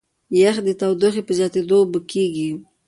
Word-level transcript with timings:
یخ 0.41 0.55
د 0.67 0.69
تودوخې 0.79 1.21
په 1.25 1.31
زیاتېدو 1.39 1.75
اوبه 1.81 1.99
کېږي. 2.11 2.49